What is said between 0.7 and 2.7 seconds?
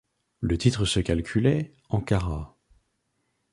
se calculait en carats.